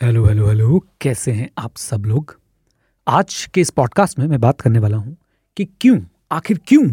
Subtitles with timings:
[0.00, 2.34] Hello hello hello, कैसे हैं आप सब लोग?
[3.06, 5.16] आज के इस पॉडकास्ट में मैं बात करने वाला हूँ
[5.56, 6.00] कि क्यों,
[6.32, 6.86] आखिर क्यों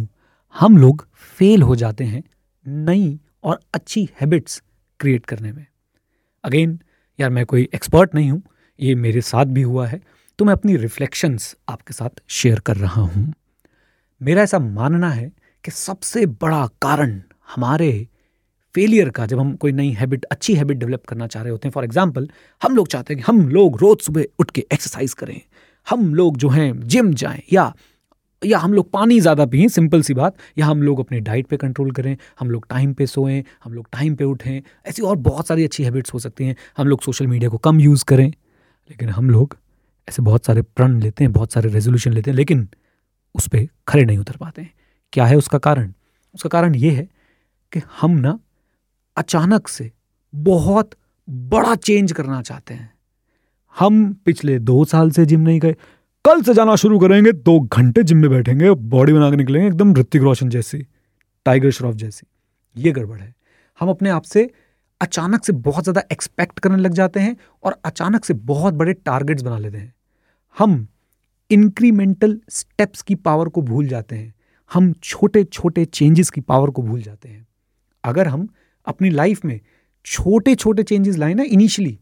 [0.56, 1.06] हम लोग
[1.38, 2.24] फेल हो जाते हैं
[2.66, 4.62] नई और अच्छी हैबिट्स
[5.00, 5.66] क्रिएट करने में।
[6.43, 6.80] अगेन
[7.20, 8.41] यार मैं कोई एक्सपर्ट नहीं हूँ,
[8.80, 10.02] ये मेरे साथ भी हुआ है
[10.39, 13.34] तो मैं अपनी रिफ्लेक्शंस आपके साथ शेयर कर रहा हूँ।
[14.21, 15.32] मेरा ऐसा मानना है
[15.64, 17.21] कि सबसे बड़ा कारण
[17.55, 18.08] हमारे
[18.78, 21.73] फेलियर का जब हम कोई नई हैबिट अच्छी हैबिट डेवलप करना चाह रहे होते हैं
[21.73, 22.27] फॉर एग्ज़ाम्पल
[22.62, 25.40] हम लोग चाहते हैं कि हम लोग रोज सुबह उठ के एक्सरसाइज करें।
[25.88, 27.73] हम लोग जो हैं जिम जाएँ, या
[28.41, 31.58] या हम लोग पानी ज़्यादा पिए सिंपल सी बात, या हम लोग अपनी डाइट पे
[31.58, 35.48] कंट्रोल करें, हम लोग टाइम पे सोएँ, हम लोग टाइम पे उठें, ऐसी और बहुत
[35.48, 39.09] सारी अच्छी हैबिट्स हो सकती हैं, हम लोग सोशल मीडिया को कम यूज़ करें, लेकिन
[39.09, 39.58] हम लोग
[40.08, 42.67] ऐसे बहुत सारे प्रण लेते हैं, बहुत सारे रेजोल्यूशन लेते हैं, लेकिन
[43.36, 44.73] उस पर खड़े नहीं उतर पाते हैं।
[45.14, 45.94] क्या है उसका कारण?
[46.36, 47.08] उसका कारण ये है
[47.73, 48.39] कि हम ना
[49.17, 49.91] अचानक से
[50.34, 50.91] बहुत
[51.27, 52.94] बड़ा चेंज करना चाहते हैं।
[53.75, 55.75] हम पिछले दो साल से जिम नहीं गए,
[56.25, 59.95] कल से जाना शुरू करेंगे, दो घंटे जिम में बैठेंगे, बॉडी बना के निकलेंगे, एकदम
[59.95, 60.86] ऋतिक रोशन जैसी,
[61.45, 62.27] टाइगर श्रॉफ जैसी।
[62.75, 63.33] ये गड़बड़ है।
[63.80, 64.50] हम अपने आप से
[65.02, 69.44] अचानक से बहुत ज़्यादा एक्सपेक्ट करने लग जाते हैं और अचानक से बहुत बड़े टारगेट्स
[69.44, 69.94] बना लेते हैं।
[70.58, 70.88] हम
[71.49, 74.33] इंक्रीमेंटल स्टेप्स की पावर को भूल जाते हैं।
[74.72, 77.45] हम छोटे छोटे चेंजेस की पावर को भूल जाते हैं।
[78.03, 78.47] अगर हम
[78.88, 79.59] अपनी लाइफ में
[80.05, 81.97] छोटे छोटे चेंजेस लाए ना इनिशियली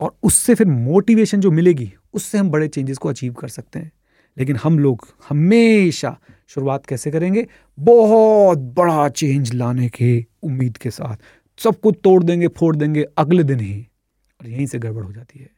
[0.00, 3.90] और उससे फिर मोटिवेशन जो मिलेगी, उससे हम बड़े चेंजेस को अचीव कर सकते हैं।
[4.36, 6.16] लेकिन हम लोग हमेशा
[6.48, 7.46] शुरुआत कैसे करेंगे?
[7.78, 11.16] बहुत बड़ा चेंज लाने के उम्मीद के साथ।
[11.58, 13.86] सब कुछ तोड़ देंगे, फोड़ देंगे, अगले दिन ही।
[14.40, 15.50] और यहीं से गड़बड़ हो जाती है।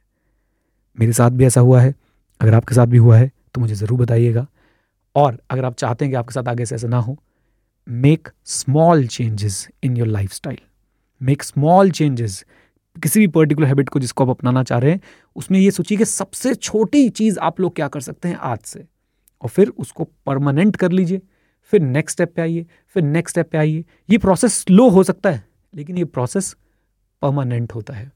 [0.97, 1.93] मेरे साथ भी ऐसा हुआ है।
[2.41, 4.45] अगर आपके साथ भी हुआ है तो मुझे ज़रूर बताइएगा।
[5.15, 7.17] और अगर आप चाहते हैं कि आपके साथ आगे से ऐसा ना हो
[7.89, 10.57] make small changes in your lifestyle
[11.21, 12.45] make small changes
[13.03, 15.01] किसी भी पर्टिकुलर हैबिट को जिसको आप अपनाना चाह रहे हैं,
[15.35, 18.85] उसमें ये सोचिए कि सबसे छोटी चीज़ आप लोग क्या कर सकते हैं आज से।
[19.41, 21.21] और फिर उसको परमानेंट कर लीजिए।
[21.61, 25.31] फिर नेक्स्ट स्टेप पे आइए, फिर नेक्स्ट स्टेप पे आइए। ये प्रोसेस स्लो हो सकता
[25.31, 25.43] है,
[25.75, 26.55] लेकिन ये प्रोसेस
[27.21, 28.11] परमानेंट होता है।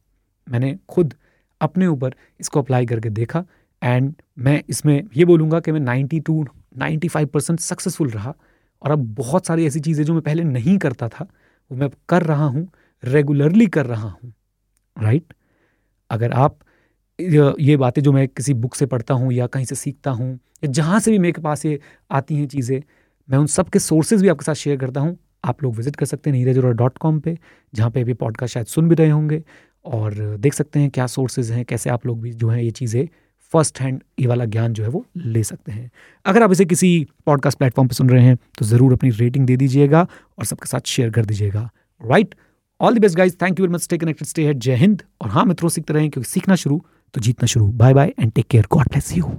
[0.50, 1.14] मैंने खुद
[1.62, 3.46] अपने ऊपर इसको अप्लाई करके देखा
[3.84, 8.36] एंड मैं इसमें ये बोलूँगा कि मैं 92 to ninety five percent successful रहा।
[8.82, 11.28] और अब बहुत सारी ऐसी चीज़ें जो मैं पहले नहीं करता था,
[11.72, 12.68] वो मैं अब कर रहा हूँ
[13.04, 14.34] रेगुलरली कर रहा हूँ
[14.98, 15.34] राइट
[16.10, 16.58] अगर आप
[17.20, 20.72] ये बातें जो मैं किसी बुक से पढ़ता हूँ या कहीं से सीखता हूँ या
[20.72, 21.80] जहाँ से भी मेरे पास ये
[22.12, 22.82] आती हैं चीज़ें,
[23.30, 26.06] मैं उन सब के सोर्सेज भी आपके साथ शेयर करता हूँ। आप लोग विज़िट कर
[26.06, 27.38] सकते हैं नीरज अरोड़ा डॉट कॉम पर
[27.74, 29.42] जहाँ पर अभी पॉडकास्ट शायद सुन भी रहे होंगे
[29.86, 33.08] और देख सकते हैं क्या सोर्सेज हैं, कैसे आप लोग भी जो हैं ये चीज़ें
[33.54, 35.90] फ़र्स्ट हैंड ये वाला ज्ञान जो है वो ले सकते हैं।
[36.26, 39.58] अगर आप इसे किसी पॉडकास्ट प्लेटफॉर्म पर सुन रहे हैं तो ज़रूर अपनी रेटिंग दे
[39.58, 40.08] दीजिएगा
[40.40, 41.70] और सबके साथ शेयर कर दीजिएगा।
[42.02, 42.36] Right
[42.80, 45.04] all the best guys thank you very much stay connected stay healthy Jai Hind.
[45.22, 46.82] और हाँ मित्रों, सीखते रहें, क्योंकि सीखना शुरू
[47.14, 49.32] तो जीतना शुरू। Bye bye and take care God bless you